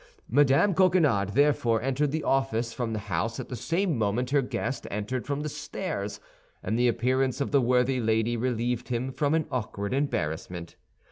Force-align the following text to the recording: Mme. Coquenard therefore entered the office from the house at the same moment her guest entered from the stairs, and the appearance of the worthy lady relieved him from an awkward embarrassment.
Mme. 0.27 0.73
Coquenard 0.73 1.33
therefore 1.35 1.79
entered 1.83 2.11
the 2.11 2.23
office 2.23 2.73
from 2.73 2.91
the 2.91 2.97
house 3.05 3.39
at 3.39 3.49
the 3.49 3.55
same 3.55 3.95
moment 3.99 4.31
her 4.31 4.41
guest 4.41 4.87
entered 4.89 5.27
from 5.27 5.41
the 5.41 5.47
stairs, 5.47 6.19
and 6.63 6.75
the 6.75 6.87
appearance 6.87 7.39
of 7.39 7.51
the 7.51 7.61
worthy 7.61 7.99
lady 7.99 8.35
relieved 8.35 8.87
him 8.89 9.11
from 9.11 9.35
an 9.35 9.45
awkward 9.51 9.93
embarrassment. 9.93 10.75